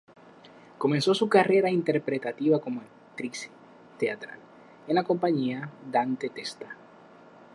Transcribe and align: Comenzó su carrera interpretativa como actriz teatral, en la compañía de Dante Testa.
Comenzó 0.79 1.13
su 1.13 1.29
carrera 1.29 1.69
interpretativa 1.69 2.59
como 2.59 2.81
actriz 3.11 3.51
teatral, 3.99 4.39
en 4.87 4.95
la 4.95 5.03
compañía 5.03 5.71
de 5.85 5.91
Dante 5.91 6.29
Testa. 6.31 6.75